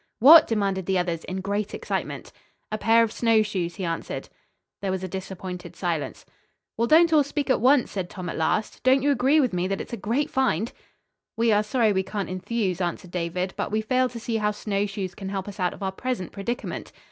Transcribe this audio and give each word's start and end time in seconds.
"What?" 0.17 0.47
demanded 0.47 0.87
the 0.87 0.97
others 0.97 1.23
in 1.25 1.41
great 1.41 1.75
excitement. 1.75 2.31
"A 2.71 2.77
pair 2.79 3.03
of 3.03 3.11
snowshoes," 3.11 3.75
he 3.75 3.85
answered. 3.85 4.29
There 4.81 4.89
was 4.89 5.03
a 5.03 5.07
disappointed 5.07 5.75
silence. 5.75 6.25
"Well, 6.75 6.87
don't 6.87 7.13
all 7.13 7.23
speak 7.23 7.51
at 7.51 7.61
once," 7.61 7.91
said 7.91 8.09
Tom 8.09 8.27
at 8.27 8.35
last. 8.35 8.81
"Don't 8.81 9.03
you 9.03 9.11
agree 9.11 9.39
with 9.39 9.53
me 9.53 9.67
that 9.67 9.79
it's 9.79 9.93
a 9.93 9.97
great 9.97 10.31
find?" 10.31 10.71
"We 11.37 11.51
are 11.51 11.61
sorry 11.61 11.93
we 11.93 12.01
can't 12.01 12.31
enthuse," 12.31 12.81
answered 12.81 13.11
David, 13.11 13.53
"but 13.55 13.69
we 13.71 13.81
fail 13.81 14.09
to 14.09 14.19
see 14.19 14.37
how 14.37 14.49
snow 14.49 14.87
shoes 14.87 15.13
can 15.13 15.29
help 15.29 15.47
us 15.47 15.59
out 15.59 15.71
of 15.75 15.83
our 15.83 15.91
present 15.91 16.31
predicament." 16.31 16.91